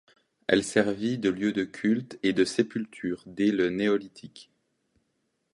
[0.47, 4.49] Elle servit de lieu de culte et de sépulture dès le Néolithique.